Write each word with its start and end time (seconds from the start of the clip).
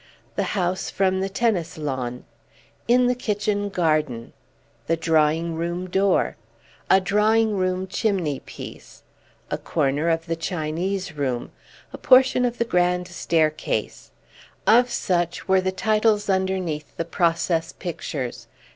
"The 0.35 0.57
House 0.57 0.89
from 0.89 1.19
the 1.19 1.29
Tennis 1.29 1.77
Lawn," 1.77 2.25
"In 2.87 3.05
the 3.05 3.13
Kitchen 3.13 3.69
Garden," 3.69 4.33
"The 4.87 4.97
Drawing 4.97 5.53
room 5.53 5.87
Door," 5.87 6.37
"A 6.89 6.99
Drawing 6.99 7.55
room 7.55 7.85
Chimney 7.85 8.39
piece," 8.39 9.03
"A 9.51 9.59
Corner 9.59 10.09
of 10.09 10.25
the 10.25 10.35
Chinese 10.35 11.13
Room," 11.15 11.51
"A 11.93 11.99
Portion 11.99 12.45
of 12.45 12.57
the 12.57 12.65
Grand 12.65 13.07
Staircase" 13.09 14.09
of 14.65 14.89
such 14.89 15.47
were 15.47 15.61
the 15.61 15.71
titles 15.71 16.31
underneath 16.31 16.97
the 16.97 17.05
process 17.05 17.71
pictures. 17.71 18.47